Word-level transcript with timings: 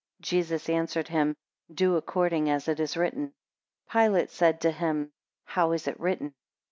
9 0.21 0.23
Jesus 0.23 0.67
answered 0.67 1.09
him, 1.09 1.35
Do 1.71 1.95
according 1.95 2.49
as 2.49 2.67
it 2.67 2.79
is 2.79 2.97
written. 2.97 3.33
10 3.91 4.07
Pilate 4.09 4.31
said 4.31 4.59
to 4.61 4.71
him, 4.71 5.11
How 5.45 5.73
is 5.73 5.87
it 5.87 5.99
written? 5.99 6.33